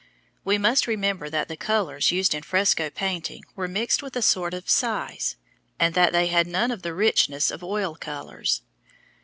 We 0.43 0.57
must 0.57 0.87
remember 0.87 1.29
that 1.29 1.47
the 1.47 1.55
colors 1.55 2.09
used 2.11 2.33
in 2.33 2.41
fresco 2.41 2.89
painting 2.89 3.43
were 3.55 3.67
mixed 3.67 4.01
with 4.01 4.15
a 4.15 4.23
sort 4.23 4.55
of 4.55 4.67
"size" 4.67 5.35
and 5.79 5.93
that 5.93 6.11
they 6.11 6.25
had 6.25 6.47
none 6.47 6.71
of 6.71 6.81
the 6.81 6.95
richness 6.95 7.51
of 7.51 7.63
oil 7.63 7.95
colors. 7.95 8.63